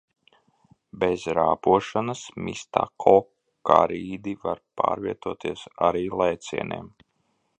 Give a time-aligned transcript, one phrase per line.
[1.01, 6.93] Bez rāpošanas mistakokarīdi var pārvietoties arī lēcieniem.